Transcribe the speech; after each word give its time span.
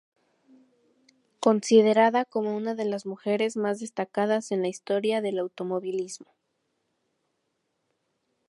Considerada 1.39 2.25
como 2.25 2.57
una 2.57 2.73
de 2.73 2.85
las 2.85 3.05
mujeres 3.05 3.55
más 3.55 3.81
destacadas 3.81 4.51
en 4.51 4.63
la 4.63 4.67
historia 4.67 5.21
del 5.21 5.37
automovilismo. 5.37 6.33